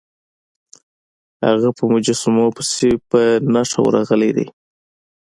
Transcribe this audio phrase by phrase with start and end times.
[1.45, 3.19] هغه په مجسمو پسې په
[3.53, 4.47] نښه ورغلی دی.